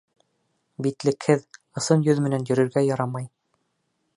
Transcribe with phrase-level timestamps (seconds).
[0.85, 1.45] Битлекһеҙ,
[1.81, 3.29] ысын йөҙ менән йөрөргә ярамай.